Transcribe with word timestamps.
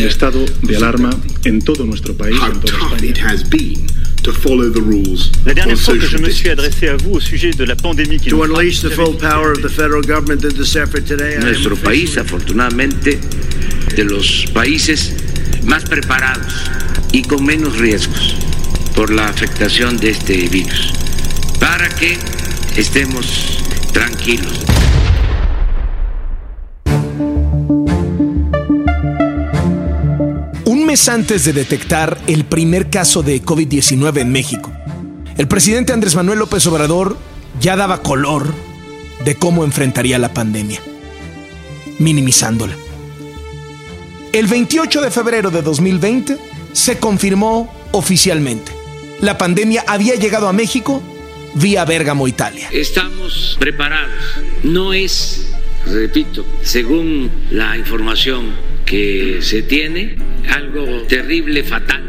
El 0.00 0.04
estado 0.06 0.44
de 0.62 0.76
alarma 0.76 1.10
en 1.44 1.62
todo 1.62 1.84
nuestro 1.84 2.14
país, 2.16 2.36
en 2.52 2.60
toda 2.60 2.76
España. 2.78 3.12
La 5.44 5.54
dernière 5.54 5.78
fois 5.78 5.96
que 5.96 6.06
je 6.06 6.18
me 6.18 6.30
suis 6.30 6.48
adressé 6.48 6.88
à 6.88 6.96
vous 6.96 7.12
au 7.12 7.20
sujet 7.20 7.52
de 7.52 7.64
la 7.64 7.76
pandémie 7.76 8.18
qui 8.18 8.30
nous 8.30 8.42
Nuestro 11.44 11.76
país, 11.76 12.16
afortunadamente, 12.18 13.20
de 13.94 14.04
los 14.04 14.46
países 14.52 15.12
más 15.64 15.84
preparados 15.84 16.54
y 17.12 17.22
con 17.22 17.44
menos 17.44 17.78
riesgos 17.78 18.34
por 18.96 19.10
la 19.10 19.28
afectación 19.28 19.96
de 19.98 20.10
este 20.10 20.48
virus, 20.48 20.92
para 21.60 21.88
que 21.90 22.18
estemos 22.76 23.58
tranquilos. 23.92 24.64
Antes 30.94 31.44
de 31.44 31.52
detectar 31.52 32.18
el 32.28 32.44
primer 32.44 32.88
caso 32.88 33.24
de 33.24 33.42
COVID-19 33.42 34.20
en 34.20 34.30
México, 34.30 34.72
el 35.36 35.48
presidente 35.48 35.92
Andrés 35.92 36.14
Manuel 36.14 36.38
López 36.38 36.64
Obrador 36.68 37.18
ya 37.60 37.74
daba 37.74 38.00
color 38.00 38.54
de 39.24 39.34
cómo 39.34 39.64
enfrentaría 39.64 40.20
la 40.20 40.32
pandemia, 40.32 40.80
minimizándola. 41.98 42.76
El 44.32 44.46
28 44.46 45.00
de 45.00 45.10
febrero 45.10 45.50
de 45.50 45.62
2020 45.62 46.38
se 46.72 46.98
confirmó 46.98 47.74
oficialmente. 47.90 48.70
La 49.20 49.36
pandemia 49.36 49.82
había 49.88 50.14
llegado 50.14 50.46
a 50.46 50.52
México 50.52 51.02
vía 51.54 51.84
Bérgamo, 51.84 52.28
Italia. 52.28 52.68
Estamos 52.70 53.56
preparados. 53.58 54.14
No 54.62 54.92
es, 54.92 55.52
repito, 55.86 56.46
según 56.62 57.32
la 57.50 57.76
información 57.76 58.52
que 58.86 59.40
se 59.42 59.62
tiene, 59.62 60.16
algo 60.50 61.02
terrible, 61.08 61.62
fatal. 61.62 62.02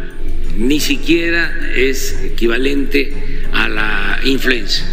Ni 0.58 0.80
siquiera 0.80 1.52
es 1.76 2.18
equivalente 2.24 3.44
a 3.54 3.68
la 3.68 4.20
influenza. 4.24 4.84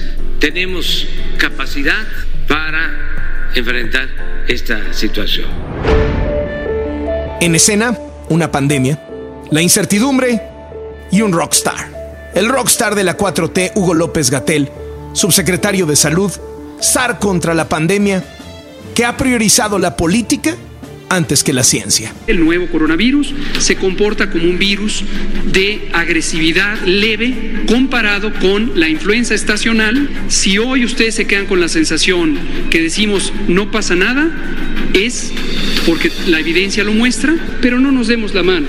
Tenemos 0.41 1.07
capacidad 1.39 2.05
para 2.49 3.51
enfrentar 3.55 4.09
esta 4.49 4.93
situación. 4.93 5.47
En 7.41 7.55
escena, 7.55 7.97
una 8.29 8.51
pandemia, 8.51 9.01
la 9.51 9.63
incertidumbre 9.63 10.41
y 11.11 11.23
un 11.23 11.33
rockstar. 11.33 12.31
El 12.35 12.49
rockstar 12.49 12.95
de 12.95 13.05
la 13.05 13.17
4T, 13.17 13.73
Hugo 13.75 13.95
López 13.95 14.31
Gatel, 14.31 14.71
subsecretario 15.13 15.87
de 15.87 15.97
Salud, 15.97 16.33
SAR 16.81 17.19
contra 17.19 17.55
la 17.55 17.69
pandemia, 17.69 18.25
que 18.95 19.05
ha 19.05 19.17
priorizado 19.17 19.79
la 19.79 19.97
política 19.97 20.57
antes 21.15 21.45
que 21.45 21.53
la 21.53 21.63
ciencia. 21.63 22.13
El 22.27 22.41
nuevo 22.41 22.67
coronavirus 22.69 23.35
se 23.59 23.77
comporta 23.77 24.31
como 24.31 24.45
un 24.45 24.59
virus 24.59 25.05
de 25.53 25.89
agresividad 25.93 26.81
leve 26.87 27.65
comparado 27.67 28.33
con 28.35 28.73
la 28.75 28.89
influenza 28.89 29.35
estacional. 29.35 30.09
Si 30.29 30.59
hoy 30.59 30.85
ustedes 30.85 31.15
se 31.15 31.27
quedan 31.27 31.47
con 31.47 31.61
la 31.61 31.69
sensación 31.69 32.39
que 32.71 32.81
decimos 32.81 33.33
no 33.49 33.71
pasa 33.71 33.95
nada, 33.95 34.31
es 34.95 35.33
porque 35.87 36.11
la 36.27 36.41
evidencia 36.41 36.85
lo 36.85 36.93
muestra, 36.93 37.35
pero 37.61 37.79
no 37.79 37.93
nos 37.93 38.09
demos 38.09 38.35
la 38.35 38.43
mano. 38.43 38.67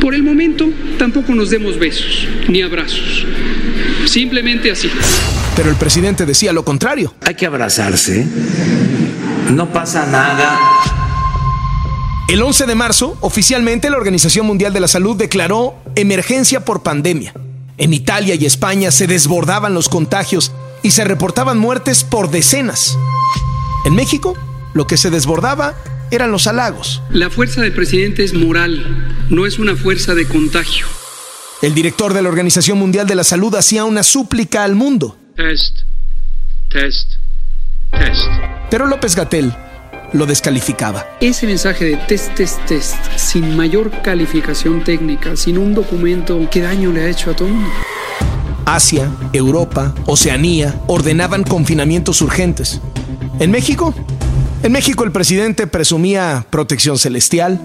Por 0.00 0.14
el 0.14 0.22
momento 0.22 0.70
tampoco 0.98 1.34
nos 1.34 1.50
demos 1.50 1.78
besos 1.78 2.28
ni 2.48 2.62
abrazos. 2.62 3.26
Simplemente 4.04 4.70
así. 4.70 4.90
Pero 5.56 5.70
el 5.70 5.76
presidente 5.76 6.26
decía 6.26 6.52
lo 6.52 6.64
contrario. 6.64 7.14
Hay 7.22 7.34
que 7.34 7.46
abrazarse. 7.46 8.26
No 9.50 9.72
pasa 9.72 10.06
nada. 10.06 11.03
El 12.26 12.42
11 12.42 12.64
de 12.64 12.74
marzo, 12.74 13.18
oficialmente 13.20 13.90
la 13.90 13.98
Organización 13.98 14.46
Mundial 14.46 14.72
de 14.72 14.80
la 14.80 14.88
Salud 14.88 15.14
declaró 15.14 15.76
emergencia 15.94 16.64
por 16.64 16.82
pandemia. 16.82 17.34
En 17.76 17.92
Italia 17.92 18.34
y 18.34 18.46
España 18.46 18.90
se 18.90 19.06
desbordaban 19.06 19.74
los 19.74 19.90
contagios 19.90 20.50
y 20.82 20.92
se 20.92 21.04
reportaban 21.04 21.58
muertes 21.58 22.02
por 22.02 22.30
decenas. 22.30 22.96
En 23.84 23.94
México, 23.94 24.38
lo 24.72 24.86
que 24.86 24.96
se 24.96 25.10
desbordaba 25.10 25.74
eran 26.10 26.30
los 26.32 26.46
halagos. 26.46 27.02
La 27.10 27.28
fuerza 27.28 27.60
del 27.60 27.74
presidente 27.74 28.24
es 28.24 28.32
moral, 28.32 29.26
no 29.28 29.44
es 29.44 29.58
una 29.58 29.76
fuerza 29.76 30.14
de 30.14 30.26
contagio. 30.26 30.86
El 31.60 31.74
director 31.74 32.14
de 32.14 32.22
la 32.22 32.30
Organización 32.30 32.78
Mundial 32.78 33.06
de 33.06 33.16
la 33.16 33.24
Salud 33.24 33.54
hacía 33.54 33.84
una 33.84 34.02
súplica 34.02 34.64
al 34.64 34.74
mundo. 34.74 35.18
Test, 35.36 35.80
test, 36.70 37.12
test. 37.90 38.28
Pero 38.70 38.86
López 38.86 39.14
Gatel 39.14 39.54
lo 40.12 40.26
descalificaba. 40.26 41.06
Ese 41.20 41.46
mensaje 41.46 41.84
de 41.84 41.96
test, 41.96 42.34
test, 42.34 42.64
test, 42.66 42.96
sin 43.16 43.56
mayor 43.56 43.90
calificación 44.02 44.84
técnica, 44.84 45.36
sin 45.36 45.58
un 45.58 45.74
documento, 45.74 46.38
¿qué 46.50 46.60
daño 46.60 46.92
le 46.92 47.02
ha 47.02 47.08
hecho 47.08 47.30
a 47.30 47.36
todo 47.36 47.48
el 47.48 47.54
mundo? 47.54 47.70
Asia, 48.66 49.10
Europa, 49.32 49.94
Oceanía 50.06 50.74
ordenaban 50.86 51.44
confinamientos 51.44 52.22
urgentes. 52.22 52.80
En 53.38 53.50
México, 53.50 53.94
en 54.62 54.72
México 54.72 55.04
el 55.04 55.12
presidente 55.12 55.66
presumía 55.66 56.46
protección 56.50 56.98
celestial 56.98 57.60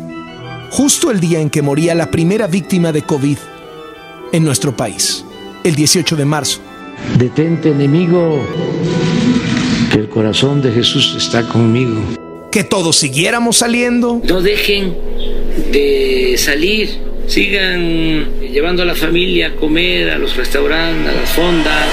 justo 0.71 1.11
el 1.11 1.19
día 1.19 1.39
en 1.39 1.49
que 1.49 1.61
moría 1.61 1.95
la 1.95 2.11
primera 2.11 2.47
víctima 2.47 2.91
de 2.91 3.01
COVID 3.01 3.37
en 4.31 4.43
nuestro 4.43 4.75
país, 4.75 5.25
el 5.63 5.75
18 5.75 6.15
de 6.15 6.25
marzo. 6.25 6.59
Detente 7.17 7.71
enemigo, 7.71 8.45
que 9.91 9.99
el 9.99 10.09
corazón 10.09 10.61
de 10.61 10.71
Jesús 10.71 11.15
está 11.17 11.47
conmigo. 11.47 12.18
Que 12.51 12.63
todos 12.63 12.95
siguiéramos 12.95 13.57
saliendo. 13.57 14.21
No 14.23 14.41
dejen 14.41 14.95
de 15.71 16.35
salir, 16.37 16.99
sigan 17.27 18.39
llevando 18.41 18.83
a 18.83 18.85
la 18.85 18.95
familia 18.95 19.47
a 19.47 19.55
comer, 19.55 20.09
a 20.09 20.17
los 20.17 20.35
restaurantes, 20.35 21.13
a 21.13 21.19
las 21.19 21.29
fondas. 21.29 21.87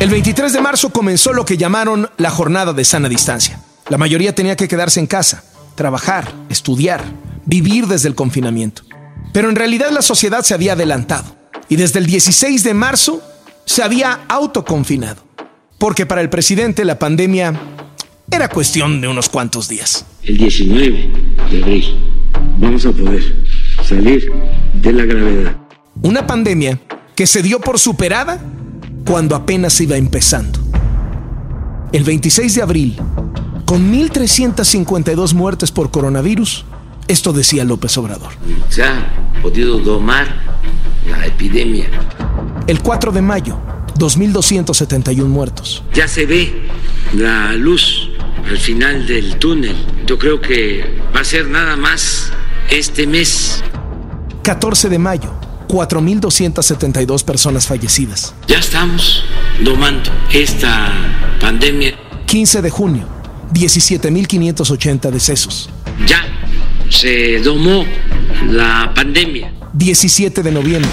El 0.00 0.10
23 0.10 0.52
de 0.52 0.60
marzo 0.60 0.90
comenzó 0.90 1.32
lo 1.32 1.44
que 1.44 1.56
llamaron 1.56 2.10
la 2.16 2.30
jornada 2.30 2.72
de 2.72 2.84
sana 2.84 3.08
distancia. 3.08 3.60
La 3.88 3.98
mayoría 3.98 4.34
tenía 4.34 4.56
que 4.56 4.68
quedarse 4.68 5.00
en 5.00 5.06
casa, 5.06 5.44
trabajar, 5.74 6.32
estudiar, 6.48 7.02
vivir 7.44 7.86
desde 7.86 8.08
el 8.08 8.14
confinamiento. 8.14 8.82
Pero 9.32 9.50
en 9.50 9.56
realidad 9.56 9.90
la 9.90 10.02
sociedad 10.02 10.42
se 10.42 10.54
había 10.54 10.72
adelantado 10.72 11.36
y 11.68 11.76
desde 11.76 11.98
el 11.98 12.06
16 12.06 12.62
de 12.64 12.74
marzo 12.74 13.22
se 13.64 13.82
había 13.82 14.20
autoconfinado, 14.28 15.22
porque 15.78 16.06
para 16.06 16.20
el 16.20 16.30
presidente 16.30 16.84
la 16.84 16.98
pandemia 16.98 17.54
era 18.30 18.48
cuestión 18.48 19.00
de 19.00 19.08
unos 19.08 19.28
cuantos 19.28 19.68
días. 19.68 20.06
El 20.22 20.36
19 20.36 21.10
de 21.50 21.62
abril 21.62 21.96
vamos 22.58 22.84
a 22.86 22.92
poder 22.92 23.22
salir 23.82 24.32
de 24.74 24.92
la 24.92 25.04
gravedad. 25.04 25.56
Una 26.02 26.26
pandemia 26.26 26.80
que 27.14 27.26
se 27.26 27.42
dio 27.42 27.60
por 27.60 27.78
superada 27.78 28.40
cuando 29.06 29.36
apenas 29.36 29.80
iba 29.80 29.96
empezando. 29.96 30.58
El 31.92 32.02
26 32.02 32.54
de 32.56 32.62
abril, 32.62 32.96
con 33.64 33.92
1.352 33.92 35.32
muertes 35.34 35.70
por 35.70 35.90
coronavirus, 35.90 36.64
esto 37.06 37.32
decía 37.32 37.64
López 37.64 37.96
Obrador. 37.98 38.32
Se 38.68 38.82
ha 38.82 39.14
podido 39.42 39.78
domar 39.78 40.26
la 41.08 41.26
epidemia. 41.26 41.86
El 42.66 42.80
4 42.80 43.12
de 43.12 43.22
mayo, 43.22 43.58
2.271 43.98 45.24
muertos. 45.26 45.84
Ya 45.92 46.08
se 46.08 46.26
ve 46.26 46.66
la 47.12 47.52
luz 47.52 48.10
al 48.48 48.58
final 48.58 49.06
del 49.06 49.36
túnel. 49.36 49.76
Yo 50.06 50.18
creo 50.18 50.40
que 50.40 51.00
va 51.14 51.20
a 51.20 51.24
ser 51.24 51.48
nada 51.48 51.76
más 51.76 52.30
este 52.70 53.06
mes. 53.06 53.62
14 54.42 54.88
de 54.88 54.98
mayo, 54.98 55.32
4.272 55.68 57.24
personas 57.24 57.66
fallecidas. 57.66 58.34
Ya 58.46 58.58
estamos 58.58 59.24
domando 59.60 60.10
esta 60.32 60.92
pandemia. 61.40 61.98
15 62.26 62.62
de 62.62 62.70
junio, 62.70 63.08
17.580 63.52 65.10
decesos. 65.10 65.70
Ya 66.06 66.24
se 66.90 67.40
domó 67.40 67.84
la 68.50 68.92
pandemia. 68.94 69.52
17 69.72 70.42
de 70.42 70.52
noviembre, 70.52 70.90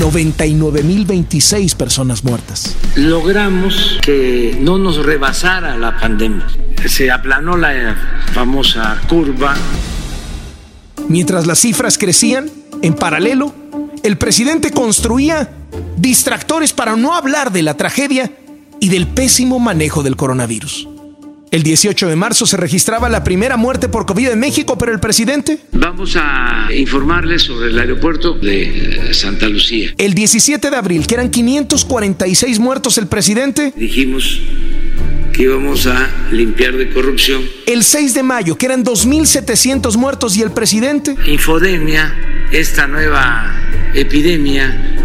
99.026 0.00 1.76
personas 1.76 2.24
muertas. 2.24 2.74
Logramos 2.96 3.98
que 4.02 4.56
no 4.60 4.78
nos 4.78 5.04
rebasara 5.04 5.76
la 5.76 5.98
pandemia. 5.98 6.46
Se 6.86 7.10
aplanó 7.10 7.56
la 7.56 7.96
famosa 8.32 9.00
curva. 9.08 9.56
Mientras 11.08 11.46
las 11.46 11.58
cifras 11.60 11.98
crecían, 11.98 12.50
en 12.82 12.94
paralelo, 12.94 13.54
el 14.02 14.16
presidente 14.16 14.70
construía 14.70 15.50
distractores 15.96 16.72
para 16.72 16.96
no 16.96 17.14
hablar 17.14 17.52
de 17.52 17.62
la 17.62 17.74
tragedia 17.74 18.32
y 18.80 18.88
del 18.88 19.06
pésimo 19.06 19.58
manejo 19.58 20.02
del 20.02 20.16
coronavirus. 20.16 20.88
El 21.50 21.62
18 21.62 22.08
de 22.08 22.16
marzo 22.16 22.44
se 22.44 22.58
registraba 22.58 23.08
la 23.08 23.24
primera 23.24 23.56
muerte 23.56 23.88
por 23.88 24.04
COVID 24.04 24.28
en 24.28 24.38
México, 24.38 24.76
pero 24.76 24.92
el 24.92 25.00
presidente... 25.00 25.58
Vamos 25.72 26.14
a 26.16 26.68
informarles 26.76 27.42
sobre 27.42 27.70
el 27.70 27.78
aeropuerto 27.78 28.34
de 28.34 29.14
Santa 29.14 29.48
Lucía. 29.48 29.94
El 29.96 30.12
17 30.12 30.70
de 30.70 30.76
abril, 30.76 31.06
que 31.06 31.14
eran 31.14 31.30
546 31.30 32.58
muertos, 32.58 32.98
el 32.98 33.06
presidente... 33.06 33.72
Dijimos 33.74 34.42
que 35.38 35.44
íbamos 35.44 35.86
a 35.86 36.10
limpiar 36.32 36.76
de 36.76 36.90
corrupción. 36.90 37.48
El 37.64 37.84
6 37.84 38.12
de 38.12 38.24
mayo, 38.24 38.58
que 38.58 38.66
eran 38.66 38.84
2.700 38.84 39.96
muertos 39.96 40.36
y 40.36 40.42
el 40.42 40.50
presidente... 40.50 41.14
Infodemia, 41.26 42.48
esta 42.50 42.88
nueva 42.88 43.54
epidemia 43.94 44.96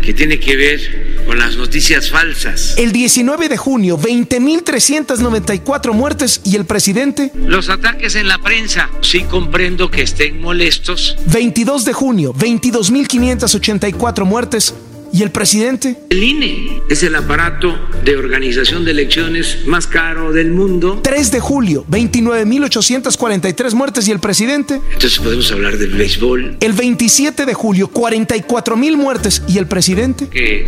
que 0.00 0.14
tiene 0.14 0.38
que 0.38 0.54
ver 0.54 1.24
con 1.26 1.40
las 1.40 1.56
noticias 1.56 2.08
falsas. 2.08 2.76
El 2.78 2.92
19 2.92 3.48
de 3.48 3.56
junio, 3.56 3.98
20.394 3.98 5.92
muertes 5.92 6.40
y 6.44 6.54
el 6.54 6.64
presidente... 6.64 7.32
Los 7.34 7.68
ataques 7.68 8.14
en 8.14 8.28
la 8.28 8.38
prensa, 8.38 8.88
sí 9.00 9.24
comprendo 9.24 9.90
que 9.90 10.02
estén 10.02 10.40
molestos. 10.40 11.16
22 11.26 11.84
de 11.84 11.92
junio, 11.94 12.32
22.584 12.32 14.24
muertes 14.24 14.72
¿Y 15.12 15.22
el 15.22 15.30
presidente? 15.30 15.96
El 16.10 16.22
INE 16.22 16.82
es 16.88 17.02
el 17.02 17.14
aparato 17.14 17.76
de 18.04 18.16
organización 18.16 18.84
de 18.84 18.90
elecciones 18.90 19.66
más 19.66 19.86
caro 19.86 20.32
del 20.32 20.50
mundo. 20.50 21.00
3 21.02 21.32
de 21.32 21.40
julio, 21.40 21.84
29.843 21.90 23.74
muertes 23.74 24.08
y 24.08 24.12
el 24.12 24.20
presidente. 24.20 24.80
Entonces 24.92 25.18
podemos 25.18 25.50
hablar 25.50 25.78
del 25.78 25.94
béisbol. 25.94 26.58
El 26.60 26.72
27 26.72 27.46
de 27.46 27.54
julio, 27.54 27.90
44.000 27.92 28.96
muertes 28.96 29.42
y 29.48 29.58
el 29.58 29.66
presidente. 29.66 30.28
Que 30.28 30.66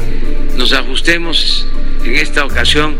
nos 0.56 0.72
ajustemos 0.72 1.66
en 2.04 2.16
esta 2.16 2.44
ocasión 2.44 2.96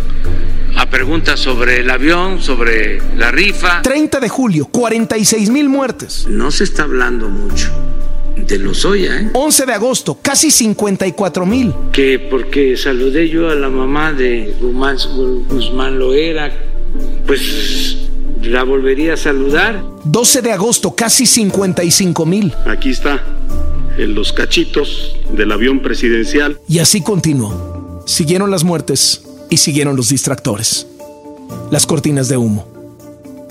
a 0.77 0.89
preguntas 0.89 1.41
sobre 1.41 1.81
el 1.81 1.91
avión, 1.91 2.41
sobre 2.43 3.01
la 3.17 3.31
rifa. 3.31 3.83
30 3.83 4.21
de 4.21 4.29
julio, 4.29 4.69
46.000 4.71 5.69
muertes. 5.69 6.27
No 6.29 6.51
se 6.51 6.65
está 6.65 6.85
hablando 6.85 7.29
mucho 7.29 7.73
de 8.47 8.59
Lozoya. 8.59 9.21
¿eh? 9.21 9.31
11 9.33 9.67
de 9.67 9.73
agosto, 9.73 10.19
casi 10.21 10.51
54 10.51 11.47
mil. 11.47 11.75
Que 11.93 12.19
porque 12.19 12.77
saludé 12.77 13.29
yo 13.29 13.49
a 13.51 13.55
la 13.55 13.69
mamá 13.69 14.13
de 14.13 14.55
Guzmán, 14.61 14.97
Guzmán 15.49 15.99
Loera, 15.99 16.53
pues 17.27 17.97
la 18.43 18.65
volvería 18.65 19.15
a 19.15 19.17
saludar. 19.17 19.83
12 20.05 20.43
de 20.43 20.53
agosto, 20.53 20.95
casi 20.95 21.27
55 21.27 22.27
mil. 22.27 22.53
Aquí 22.67 22.91
está, 22.91 23.23
en 23.99 24.15
los 24.15 24.33
cachitos 24.33 25.17
del 25.33 25.53
avión 25.53 25.81
presidencial. 25.81 26.59
Y 26.69 26.79
así 26.79 27.03
continuó. 27.03 28.03
Siguieron 28.07 28.51
las 28.51 28.65
muertes 28.65 29.23
y 29.51 29.59
siguieron 29.59 29.97
los 29.97 30.09
distractores. 30.09 30.87
Las 31.71 31.87
cortinas 31.87 32.29
de 32.29 32.37
humo. 32.37 32.67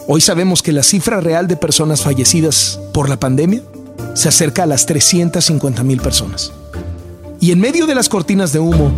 Hoy 0.08 0.22
sabemos 0.22 0.64
que 0.64 0.72
la 0.72 0.82
cifra 0.82 1.22
real 1.22 1.48
de 1.48 1.56
personas 1.56 2.02
fallecidas 2.02 2.80
por 2.94 3.10
la 3.10 3.20
pandemia 3.20 3.62
se 4.14 4.30
acerca 4.30 4.64
a 4.64 4.66
las 4.66 4.86
350 4.86 5.84
mil 5.84 6.00
personas. 6.00 6.52
Y 7.40 7.52
en 7.52 7.60
medio 7.60 7.86
de 7.86 7.96
las 7.96 8.10
cortinas 8.10 8.52
de 8.52 8.60
humo, 8.60 8.92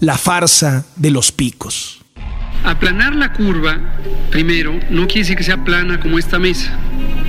la 0.00 0.16
farsa 0.16 0.84
de 0.96 1.10
los 1.10 1.32
picos. 1.32 2.00
Aplanar 2.64 3.14
la 3.14 3.32
curva, 3.32 3.78
primero, 4.30 4.78
no 4.90 5.06
quiere 5.06 5.20
decir 5.20 5.36
que 5.36 5.44
sea 5.44 5.64
plana 5.64 6.00
como 6.00 6.18
esta 6.18 6.38
mesa. 6.38 6.76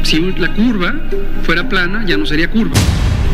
Si 0.03 0.19
la 0.33 0.53
curva 0.53 0.93
fuera 1.43 1.67
plana, 1.67 2.05
ya 2.05 2.17
no 2.17 2.25
sería 2.25 2.49
curva. 2.49 2.75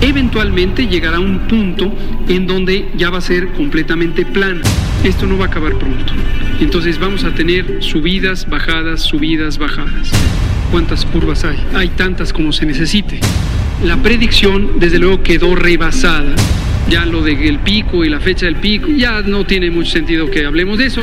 Eventualmente 0.02 0.88
llegará 0.88 1.20
un 1.20 1.48
punto 1.48 1.94
en 2.28 2.48
donde 2.48 2.92
ya 2.98 3.10
va 3.10 3.20
a 3.20 3.22
ser 3.22 3.54
completamente 3.54 4.26
plana. 4.26 4.62
Esto 5.04 5.26
no 5.26 5.38
va 5.38 5.46
a 5.46 5.48
acabar 5.48 5.78
pronto. 5.78 6.14
Entonces 6.60 7.00
vamos 7.00 7.24
a 7.24 7.34
tener 7.34 7.84
subidas, 7.84 8.48
bajadas, 8.48 9.02
subidas, 9.02 9.58
bajadas. 9.58 10.10
¿Cuántas 10.72 11.06
curvas 11.06 11.44
hay? 11.46 11.58
Hay 11.74 11.90
tantas 11.90 12.34
como 12.34 12.52
se 12.52 12.66
necesite. 12.66 13.20
La 13.84 13.98
predicción, 13.98 14.80
desde 14.80 15.00
luego, 15.00 15.22
quedó 15.22 15.56
rebasada. 15.56 16.36
Ya 16.90 17.06
lo 17.06 17.22
del 17.22 17.60
pico 17.60 18.06
y 18.06 18.10
la 18.10 18.20
fecha 18.20 18.46
del 18.46 18.56
pico, 18.56 18.88
ya 18.88 19.22
no 19.22 19.46
tiene 19.46 19.70
mucho 19.70 19.92
sentido 19.92 20.30
que 20.30 20.46
hablemos 20.46 20.78
de 20.78 20.86
eso. 20.86 21.02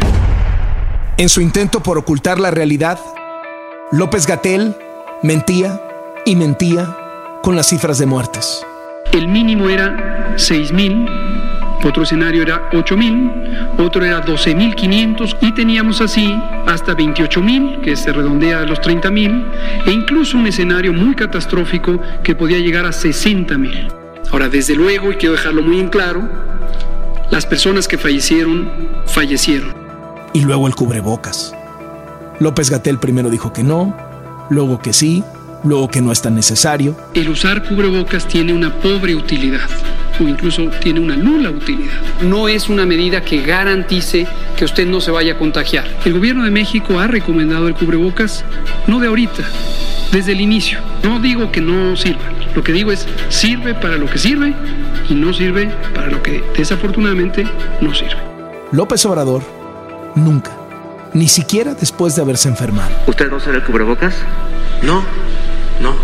En 1.18 1.28
su 1.28 1.40
intento 1.40 1.82
por 1.82 1.98
ocultar 1.98 2.40
la 2.40 2.50
realidad, 2.50 2.98
López 3.90 4.26
Gatel 4.26 4.74
mentía 5.22 5.80
y 6.24 6.36
mentía 6.36 6.96
con 7.42 7.56
las 7.56 7.68
cifras 7.68 7.98
de 7.98 8.06
muertes. 8.06 8.64
El 9.12 9.28
mínimo 9.28 9.68
era 9.68 10.34
6.000 10.36 11.41
otro 11.84 12.04
escenario 12.04 12.42
era 12.42 12.70
8.000, 12.70 13.78
otro 13.78 14.04
era 14.04 14.24
12.500 14.24 15.36
y 15.40 15.52
teníamos 15.52 16.00
así 16.00 16.32
hasta 16.66 16.96
28.000, 16.96 17.80
que 17.80 17.96
se 17.96 18.12
redondea 18.12 18.60
a 18.60 18.64
los 18.64 18.80
30.000, 18.80 19.44
e 19.86 19.90
incluso 19.90 20.38
un 20.38 20.46
escenario 20.46 20.92
muy 20.92 21.14
catastrófico 21.14 22.00
que 22.22 22.34
podía 22.34 22.58
llegar 22.58 22.86
a 22.86 22.90
60.000. 22.90 23.92
Ahora, 24.30 24.48
desde 24.48 24.74
luego, 24.74 25.12
y 25.12 25.16
quiero 25.16 25.34
dejarlo 25.34 25.62
muy 25.62 25.80
en 25.80 25.88
claro, 25.88 26.28
las 27.30 27.46
personas 27.46 27.88
que 27.88 27.98
fallecieron, 27.98 28.70
fallecieron. 29.06 29.74
Y 30.32 30.42
luego 30.42 30.66
el 30.66 30.74
cubrebocas. 30.74 31.54
López 32.38 32.70
Gatel 32.70 32.98
primero 32.98 33.28
dijo 33.28 33.52
que 33.52 33.62
no, 33.62 33.96
luego 34.50 34.80
que 34.80 34.92
sí, 34.92 35.22
luego 35.64 35.88
que 35.88 36.00
no 36.00 36.12
es 36.12 36.22
tan 36.22 36.34
necesario. 36.34 36.96
El 37.14 37.28
usar 37.28 37.62
cubrebocas 37.62 38.26
tiene 38.26 38.52
una 38.52 38.72
pobre 38.80 39.14
utilidad 39.14 39.68
o 40.22 40.28
incluso 40.28 40.68
tiene 40.80 41.00
una 41.00 41.16
nula 41.16 41.50
utilidad. 41.50 41.92
No 42.22 42.48
es 42.48 42.68
una 42.68 42.86
medida 42.86 43.22
que 43.22 43.42
garantice 43.42 44.26
que 44.56 44.64
usted 44.64 44.86
no 44.86 45.00
se 45.00 45.10
vaya 45.10 45.34
a 45.34 45.38
contagiar. 45.38 45.86
El 46.04 46.14
gobierno 46.14 46.44
de 46.44 46.50
México 46.50 46.98
ha 46.98 47.06
recomendado 47.06 47.68
el 47.68 47.74
cubrebocas 47.74 48.44
no 48.86 49.00
de 49.00 49.08
ahorita, 49.08 49.42
desde 50.12 50.32
el 50.32 50.40
inicio. 50.40 50.78
No 51.02 51.20
digo 51.20 51.50
que 51.50 51.60
no 51.60 51.96
sirva, 51.96 52.20
lo 52.54 52.62
que 52.62 52.72
digo 52.72 52.92
es 52.92 53.06
sirve 53.28 53.74
para 53.74 53.96
lo 53.96 54.06
que 54.06 54.18
sirve 54.18 54.54
y 55.08 55.14
no 55.14 55.32
sirve 55.32 55.70
para 55.94 56.08
lo 56.08 56.22
que 56.22 56.42
desafortunadamente 56.56 57.44
no 57.80 57.94
sirve. 57.94 58.16
López 58.72 59.04
Obrador 59.06 59.42
nunca, 60.14 60.52
ni 61.12 61.28
siquiera 61.28 61.74
después 61.74 62.14
de 62.16 62.22
haberse 62.22 62.48
enfermado. 62.48 62.90
¿Usted 63.06 63.28
no 63.30 63.36
usa 63.36 63.52
el 63.52 63.62
cubrebocas? 63.62 64.14
No, 64.82 65.04
no. 65.80 65.94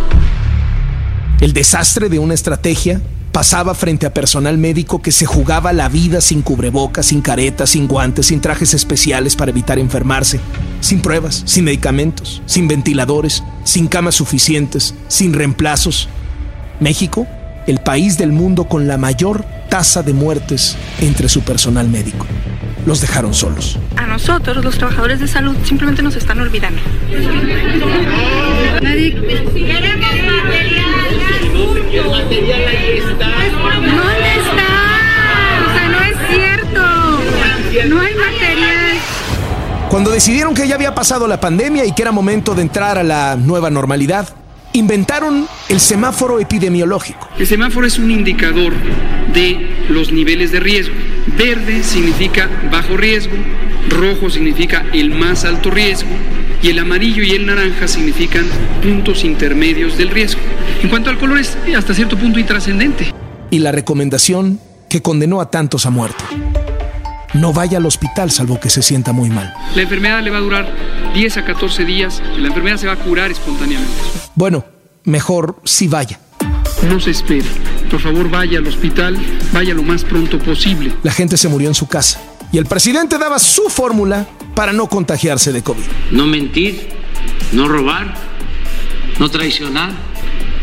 El 1.40 1.52
desastre 1.52 2.08
de 2.08 2.18
una 2.18 2.34
estrategia 2.34 3.00
pasaba 3.38 3.72
frente 3.72 4.04
a 4.04 4.12
personal 4.12 4.58
médico 4.58 5.00
que 5.00 5.12
se 5.12 5.24
jugaba 5.24 5.72
la 5.72 5.88
vida 5.88 6.20
sin 6.20 6.42
cubrebocas, 6.42 7.06
sin 7.06 7.20
caretas, 7.20 7.70
sin 7.70 7.86
guantes, 7.86 8.26
sin 8.26 8.40
trajes 8.40 8.74
especiales 8.74 9.36
para 9.36 9.52
evitar 9.52 9.78
enfermarse, 9.78 10.40
sin 10.80 11.00
pruebas, 11.00 11.44
sin 11.46 11.64
medicamentos, 11.64 12.42
sin 12.46 12.66
ventiladores, 12.66 13.44
sin 13.62 13.86
camas 13.86 14.16
suficientes, 14.16 14.92
sin 15.06 15.34
reemplazos. 15.34 16.08
México, 16.80 17.28
el 17.68 17.78
país 17.78 18.18
del 18.18 18.32
mundo 18.32 18.64
con 18.64 18.88
la 18.88 18.98
mayor 18.98 19.44
tasa 19.70 20.02
de 20.02 20.14
muertes 20.14 20.76
entre 21.00 21.28
su 21.28 21.42
personal 21.42 21.88
médico. 21.88 22.26
Los 22.86 23.00
dejaron 23.00 23.34
solos. 23.34 23.78
A 23.94 24.08
nosotros, 24.08 24.64
los 24.64 24.78
trabajadores 24.78 25.20
de 25.20 25.28
salud, 25.28 25.54
simplemente 25.62 26.02
nos 26.02 26.16
están 26.16 26.40
olvidando. 26.40 26.80
Nadie... 28.82 29.14
¿Dónde 33.88 34.30
está? 34.36 34.70
O 35.66 35.72
sea, 35.74 35.88
no 35.88 36.00
es 36.04 36.16
cierto. 36.30 36.82
No 37.88 38.00
hay 38.00 38.14
material. 38.14 38.98
Cuando 39.90 40.10
decidieron 40.10 40.54
que 40.54 40.68
ya 40.68 40.74
había 40.74 40.94
pasado 40.94 41.26
la 41.26 41.40
pandemia 41.40 41.84
y 41.84 41.92
que 41.92 42.02
era 42.02 42.12
momento 42.12 42.54
de 42.54 42.62
entrar 42.62 42.98
a 42.98 43.02
la 43.02 43.36
nueva 43.36 43.70
normalidad, 43.70 44.28
inventaron 44.72 45.48
el 45.68 45.80
semáforo 45.80 46.38
epidemiológico. 46.40 47.28
El 47.38 47.46
semáforo 47.46 47.86
es 47.86 47.98
un 47.98 48.10
indicador 48.10 48.74
de 49.32 49.86
los 49.88 50.12
niveles 50.12 50.52
de 50.52 50.60
riesgo. 50.60 50.94
Verde 51.38 51.82
significa 51.82 52.48
bajo 52.70 52.96
riesgo, 52.96 53.34
rojo 53.88 54.30
significa 54.30 54.84
el 54.92 55.10
más 55.10 55.44
alto 55.44 55.70
riesgo 55.70 56.10
y 56.62 56.68
el 56.68 56.78
amarillo 56.78 57.22
y 57.22 57.32
el 57.32 57.46
naranja 57.46 57.88
significan 57.88 58.46
puntos 58.82 59.24
intermedios 59.24 59.96
del 59.96 60.10
riesgo. 60.10 60.40
En 60.82 60.88
cuanto 60.88 61.10
al 61.10 61.18
color 61.18 61.38
es 61.38 61.56
hasta 61.76 61.94
cierto 61.94 62.16
punto 62.16 62.38
intrascendente. 62.38 63.12
Y 63.50 63.60
la 63.60 63.72
recomendación 63.72 64.60
que 64.88 65.02
condenó 65.02 65.40
a 65.40 65.50
tantos 65.50 65.86
a 65.86 65.90
muerte. 65.90 66.24
No 67.34 67.52
vaya 67.52 67.78
al 67.78 67.86
hospital 67.86 68.30
salvo 68.30 68.58
que 68.58 68.70
se 68.70 68.82
sienta 68.82 69.12
muy 69.12 69.28
mal. 69.28 69.52
La 69.76 69.82
enfermedad 69.82 70.22
le 70.22 70.30
va 70.30 70.38
a 70.38 70.40
durar 70.40 70.72
10 71.14 71.36
a 71.36 71.44
14 71.44 71.84
días 71.84 72.22
y 72.36 72.40
la 72.40 72.48
enfermedad 72.48 72.78
se 72.78 72.86
va 72.86 72.94
a 72.94 72.96
curar 72.96 73.30
espontáneamente. 73.30 73.92
Bueno, 74.34 74.64
mejor 75.04 75.60
si 75.64 75.88
vaya. 75.88 76.18
No 76.88 77.00
se 77.00 77.10
espere. 77.10 77.48
Por 77.90 78.00
favor, 78.00 78.30
vaya 78.30 78.58
al 78.58 78.66
hospital, 78.66 79.18
vaya 79.52 79.74
lo 79.74 79.82
más 79.82 80.04
pronto 80.04 80.38
posible. 80.38 80.94
La 81.02 81.12
gente 81.12 81.36
se 81.36 81.48
murió 81.48 81.68
en 81.68 81.74
su 81.74 81.86
casa 81.86 82.20
y 82.50 82.58
el 82.58 82.66
presidente 82.66 83.18
daba 83.18 83.38
su 83.38 83.68
fórmula 83.68 84.26
para 84.58 84.72
no 84.72 84.88
contagiarse 84.88 85.52
de 85.52 85.62
COVID. 85.62 85.84
No 86.10 86.26
mentir, 86.26 86.88
no 87.52 87.68
robar, 87.68 88.12
no 89.20 89.30
traicionar. 89.30 89.92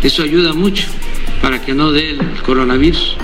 Eso 0.03 0.21
ayuda 0.21 0.51
mucho 0.51 0.83
para 1.41 1.61
que 1.61 1.73
no 1.73 1.93
dé 1.93 2.09
el 2.09 2.41
coronavirus. 2.45 3.15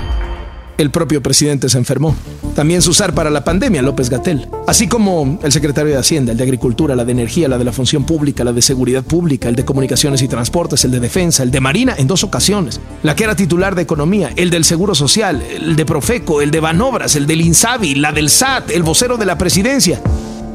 El 0.77 0.89
propio 0.89 1.21
presidente 1.21 1.67
se 1.67 1.77
enfermó. 1.77 2.15
También 2.55 2.81
su 2.81 2.91
usar 2.91 3.13
para 3.13 3.29
la 3.29 3.43
pandemia, 3.43 3.81
López 3.81 4.09
Gatel. 4.09 4.47
Así 4.65 4.87
como 4.87 5.41
el 5.43 5.51
secretario 5.51 5.91
de 5.91 5.97
Hacienda, 5.97 6.31
el 6.31 6.37
de 6.37 6.43
Agricultura, 6.45 6.95
la 6.95 7.03
de 7.03 7.11
Energía, 7.11 7.49
la 7.49 7.57
de 7.57 7.65
la 7.65 7.73
Función 7.73 8.05
Pública, 8.05 8.45
la 8.45 8.53
de 8.53 8.61
Seguridad 8.61 9.03
Pública, 9.03 9.49
el 9.49 9.57
de 9.57 9.65
Comunicaciones 9.65 10.21
y 10.21 10.29
Transportes, 10.29 10.85
el 10.85 10.91
de 10.91 11.01
Defensa, 11.01 11.43
el 11.43 11.51
de 11.51 11.59
Marina 11.59 11.95
en 11.97 12.07
dos 12.07 12.23
ocasiones. 12.23 12.79
La 13.03 13.13
que 13.13 13.25
era 13.25 13.35
titular 13.35 13.75
de 13.75 13.81
Economía, 13.81 14.31
el 14.37 14.49
del 14.49 14.63
Seguro 14.63 14.95
Social, 14.95 15.43
el 15.53 15.75
de 15.75 15.85
Profeco, 15.85 16.41
el 16.41 16.49
de 16.49 16.61
Banobras, 16.61 17.17
el 17.17 17.27
del 17.27 17.41
INSABI, 17.41 17.95
la 17.95 18.13
del 18.13 18.29
SAT, 18.29 18.71
el 18.71 18.83
vocero 18.83 19.17
de 19.17 19.25
la 19.25 19.37
Presidencia 19.37 20.01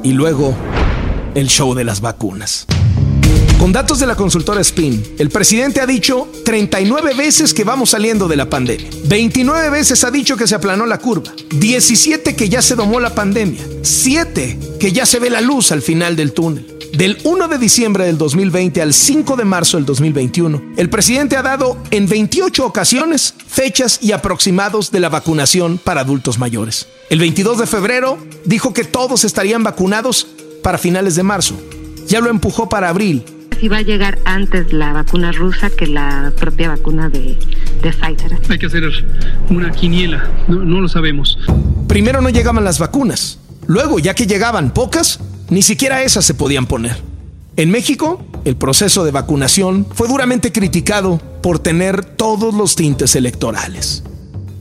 Y 0.02 0.12
luego, 0.12 0.54
el 1.34 1.48
show 1.48 1.74
de 1.74 1.84
las 1.84 2.00
vacunas. 2.00 2.66
Con 3.58 3.72
datos 3.72 3.98
de 3.98 4.06
la 4.06 4.14
consultora 4.14 4.60
Spin, 4.60 5.02
el 5.18 5.30
presidente 5.30 5.80
ha 5.80 5.86
dicho 5.86 6.28
39 6.44 7.14
veces 7.14 7.54
que 7.54 7.64
vamos 7.64 7.90
saliendo 7.90 8.28
de 8.28 8.36
la 8.36 8.50
pandemia. 8.50 8.88
29 9.06 9.70
veces 9.70 10.04
ha 10.04 10.10
dicho 10.10 10.36
que 10.36 10.46
se 10.46 10.54
aplanó 10.54 10.84
la 10.86 10.98
curva. 10.98 11.32
17 11.50 12.36
que 12.36 12.48
ya 12.48 12.60
se 12.60 12.74
domó 12.74 13.00
la 13.00 13.14
pandemia. 13.14 13.62
7 13.82 14.58
que 14.78 14.92
ya 14.92 15.06
se 15.06 15.18
ve 15.18 15.30
la 15.30 15.40
luz 15.40 15.72
al 15.72 15.82
final 15.82 16.16
del 16.16 16.32
túnel. 16.32 16.75
Del 16.96 17.18
1 17.24 17.48
de 17.48 17.58
diciembre 17.58 18.06
del 18.06 18.16
2020 18.16 18.80
al 18.80 18.94
5 18.94 19.36
de 19.36 19.44
marzo 19.44 19.76
del 19.76 19.84
2021, 19.84 20.62
el 20.78 20.88
presidente 20.88 21.36
ha 21.36 21.42
dado 21.42 21.76
en 21.90 22.08
28 22.08 22.64
ocasiones 22.64 23.34
fechas 23.46 23.98
y 24.00 24.12
aproximados 24.12 24.90
de 24.90 25.00
la 25.00 25.10
vacunación 25.10 25.76
para 25.76 26.00
adultos 26.00 26.38
mayores. 26.38 26.88
El 27.10 27.18
22 27.18 27.58
de 27.58 27.66
febrero 27.66 28.16
dijo 28.46 28.72
que 28.72 28.84
todos 28.84 29.24
estarían 29.24 29.62
vacunados 29.62 30.26
para 30.62 30.78
finales 30.78 31.16
de 31.16 31.22
marzo. 31.22 31.60
Ya 32.06 32.20
lo 32.20 32.30
empujó 32.30 32.70
para 32.70 32.88
abril 32.88 33.24
si 33.60 33.68
va 33.68 33.78
a 33.78 33.82
llegar 33.82 34.18
antes 34.24 34.72
la 34.72 34.92
vacuna 34.92 35.32
rusa 35.32 35.70
que 35.70 35.86
la 35.86 36.32
propia 36.38 36.68
vacuna 36.68 37.08
de, 37.08 37.38
Pfizer. 37.80 38.38
Hay 38.50 38.58
que 38.58 38.66
hacer 38.66 38.84
una 39.48 39.70
quiniela, 39.70 40.30
no, 40.48 40.64
no 40.64 40.80
lo 40.80 40.88
sabemos. 40.88 41.38
Primero 41.88 42.20
no 42.20 42.28
llegaban 42.30 42.64
las 42.64 42.78
vacunas, 42.78 43.38
luego 43.66 43.98
ya 43.98 44.14
que 44.14 44.26
llegaban 44.26 44.74
pocas, 44.74 45.20
ni 45.48 45.62
siquiera 45.62 46.02
esas 46.02 46.24
se 46.24 46.34
podían 46.34 46.66
poner. 46.66 46.96
En 47.56 47.70
México, 47.70 48.22
el 48.44 48.56
proceso 48.56 49.04
de 49.04 49.12
vacunación 49.12 49.86
fue 49.94 50.08
duramente 50.08 50.52
criticado 50.52 51.20
por 51.42 51.58
tener 51.58 52.04
todos 52.04 52.54
los 52.54 52.76
tintes 52.76 53.16
electorales. 53.16 54.02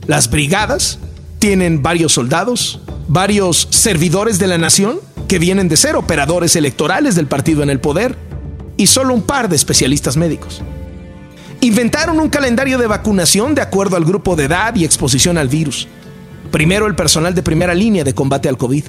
Las 0.06 0.30
brigadas 0.30 0.98
tienen 1.38 1.82
varios 1.82 2.12
soldados, 2.12 2.80
varios 3.08 3.68
servidores 3.70 4.38
de 4.38 4.46
la 4.46 4.58
nación 4.58 5.00
que 5.28 5.38
vienen 5.38 5.68
de 5.68 5.76
ser 5.76 5.96
operadores 5.96 6.56
electorales 6.56 7.14
del 7.16 7.26
partido 7.26 7.62
en 7.62 7.70
el 7.70 7.80
poder 7.80 8.16
y 8.76 8.86
solo 8.86 9.12
un 9.12 9.22
par 9.22 9.48
de 9.48 9.56
especialistas 9.56 10.16
médicos. 10.16 10.62
Inventaron 11.60 12.20
un 12.20 12.28
calendario 12.28 12.78
de 12.78 12.86
vacunación 12.86 13.54
de 13.54 13.62
acuerdo 13.62 13.96
al 13.96 14.04
grupo 14.04 14.36
de 14.36 14.44
edad 14.44 14.74
y 14.74 14.84
exposición 14.84 15.36
al 15.36 15.48
virus. 15.48 15.88
Primero 16.50 16.86
el 16.86 16.94
personal 16.94 17.34
de 17.34 17.42
primera 17.42 17.74
línea 17.74 18.04
de 18.04 18.14
combate 18.14 18.48
al 18.48 18.56
COVID. 18.56 18.84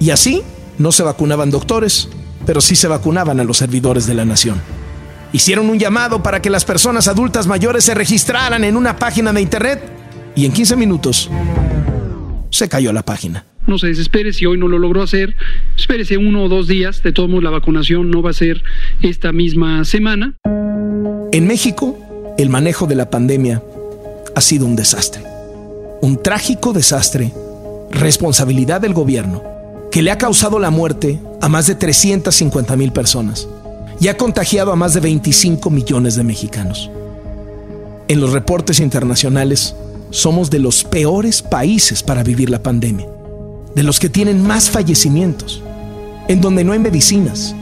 Y 0.00 0.10
así 0.10 0.42
no 0.78 0.92
se 0.92 1.02
vacunaban 1.02 1.50
doctores, 1.50 2.08
pero 2.46 2.60
sí 2.60 2.76
se 2.76 2.88
vacunaban 2.88 3.40
a 3.40 3.44
los 3.44 3.58
servidores 3.58 4.06
de 4.06 4.14
la 4.14 4.24
nación. 4.24 4.60
Hicieron 5.32 5.68
un 5.68 5.78
llamado 5.78 6.22
para 6.22 6.40
que 6.40 6.50
las 6.50 6.64
personas 6.64 7.08
adultas 7.08 7.46
mayores 7.46 7.84
se 7.84 7.94
registraran 7.94 8.62
en 8.64 8.76
una 8.76 8.96
página 8.96 9.32
de 9.32 9.40
internet 9.40 9.82
y 10.36 10.46
en 10.46 10.52
15 10.52 10.76
minutos 10.76 11.30
se 12.50 12.68
cayó 12.68 12.92
la 12.92 13.02
página. 13.04 13.44
No 13.66 13.78
se 13.78 13.88
desespere 13.88 14.32
si 14.32 14.46
hoy 14.46 14.58
no 14.58 14.68
lo 14.68 14.78
logró 14.78 15.02
hacer, 15.02 15.34
espérese 15.76 16.18
uno 16.18 16.44
o 16.44 16.48
dos 16.48 16.68
días, 16.68 17.02
de 17.02 17.12
todos 17.12 17.28
modos 17.28 17.44
la 17.44 17.50
vacunación 17.50 18.10
no 18.10 18.22
va 18.22 18.30
a 18.30 18.34
ser 18.34 18.62
esta 19.00 19.32
misma 19.32 19.84
semana. 19.84 20.34
En 21.32 21.46
México, 21.46 21.98
el 22.38 22.50
manejo 22.50 22.86
de 22.86 22.94
la 22.94 23.10
pandemia 23.10 23.62
ha 24.36 24.40
sido 24.40 24.66
un 24.66 24.76
desastre, 24.76 25.22
un 26.02 26.22
trágico 26.22 26.72
desastre, 26.72 27.32
responsabilidad 27.90 28.80
del 28.80 28.92
gobierno, 28.92 29.42
que 29.94 30.02
le 30.02 30.10
ha 30.10 30.18
causado 30.18 30.58
la 30.58 30.70
muerte 30.70 31.20
a 31.40 31.48
más 31.48 31.68
de 31.68 31.76
350 31.76 32.74
mil 32.74 32.90
personas 32.90 33.46
y 34.00 34.08
ha 34.08 34.16
contagiado 34.16 34.72
a 34.72 34.76
más 34.76 34.92
de 34.92 34.98
25 34.98 35.70
millones 35.70 36.16
de 36.16 36.24
mexicanos. 36.24 36.90
En 38.08 38.20
los 38.20 38.32
reportes 38.32 38.80
internacionales, 38.80 39.76
somos 40.10 40.50
de 40.50 40.58
los 40.58 40.82
peores 40.82 41.42
países 41.42 42.02
para 42.02 42.24
vivir 42.24 42.50
la 42.50 42.60
pandemia 42.60 43.06
de 43.76 43.84
los 43.84 44.00
que 44.00 44.08
tienen 44.08 44.44
más 44.44 44.68
fallecimientos, 44.68 45.62
en 46.26 46.40
donde 46.40 46.64
no 46.64 46.72
hay 46.72 46.80
medicinas, 46.80 47.54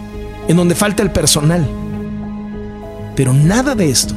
en 0.49 0.57
donde 0.57 0.75
falta 0.75 1.03
el 1.03 1.11
personal. 1.11 1.69
Pero 3.15 3.35
nada 3.35 3.75
de 3.75 3.91
esto, 3.91 4.15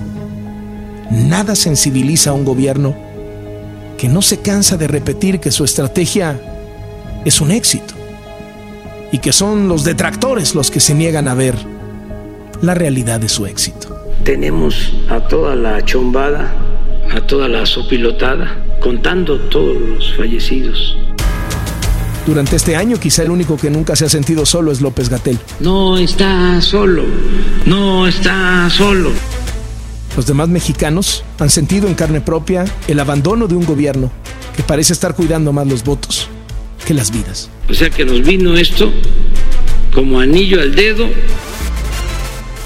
nada 1.11 1.53
sensibiliza 1.53 2.29
a 2.29 2.33
un 2.33 2.45
gobierno 2.45 2.95
que 3.97 4.07
no 4.07 4.21
se 4.21 4.37
cansa 4.37 4.77
de 4.77 4.87
repetir 4.87 5.41
que 5.41 5.51
su 5.51 5.65
estrategia 5.65 6.39
es 7.25 7.41
un 7.41 7.51
éxito 7.51 7.94
y 9.11 9.19
que 9.19 9.33
son 9.33 9.67
los 9.67 9.83
detractores 9.83 10.55
los 10.55 10.71
que 10.71 10.79
se 10.79 10.93
niegan 10.93 11.27
a 11.27 11.33
ver 11.33 11.55
la 12.61 12.73
realidad 12.73 13.19
de 13.19 13.29
su 13.29 13.45
éxito. 13.45 13.95
Tenemos 14.23 14.93
a 15.09 15.19
toda 15.27 15.55
la 15.55 15.83
chombada, 15.83 16.53
a 17.13 17.21
toda 17.21 17.47
la 17.47 17.65
sopilotada, 17.65 18.57
contando 18.81 19.39
todos 19.49 19.77
los 19.79 20.15
fallecidos 20.15 20.97
durante 22.25 22.55
este 22.55 22.75
año, 22.75 22.99
quizá 22.99 23.21
el 23.21 23.29
único 23.29 23.55
que 23.55 23.69
nunca 23.69 23.95
se 23.95 24.05
ha 24.05 24.09
sentido 24.09 24.45
solo 24.45 24.71
es 24.71 24.81
López 24.81 25.09
Gatel. 25.09 25.37
No 25.59 25.97
está 25.97 26.59
solo, 26.59 27.03
no 27.65 28.07
está 28.07 28.67
solo. 28.71 29.11
Los 30.15 30.25
demás 30.25 30.49
mexicanos 30.49 31.23
han 31.37 31.49
sentido 31.49 31.87
en 31.87 31.93
carne 31.93 32.21
propia 32.21 32.65
el 32.87 32.99
abandono 32.99 33.47
de 33.47 33.55
un 33.55 33.65
gobierno 33.65 34.11
que 34.55 34.63
parece 34.63 34.93
estar 34.93 35.13
cuidando 35.13 35.53
más 35.53 35.67
los 35.67 35.83
votos 35.83 36.29
que 36.85 36.93
las 36.93 37.11
vidas. 37.11 37.49
O 37.69 37.73
sea 37.73 37.89
que 37.89 38.05
nos 38.05 38.21
vino 38.21 38.55
esto 38.55 38.93
como 39.93 40.19
anillo 40.19 40.61
al 40.61 40.75
dedo. 40.75 41.09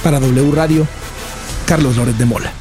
Para 0.04 0.20
W 0.20 0.52
Radio, 0.52 0.88
Carlos 1.66 1.96
Loret 1.96 2.16
de 2.18 2.26
Mola. 2.26 2.59